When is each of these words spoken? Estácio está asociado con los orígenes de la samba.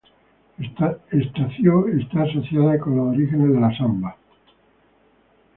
Estácio 1.11 1.87
está 1.89 2.23
asociado 2.23 2.79
con 2.79 2.97
los 2.97 3.09
orígenes 3.09 3.53
de 3.53 3.59
la 3.59 3.77
samba. 3.77 4.17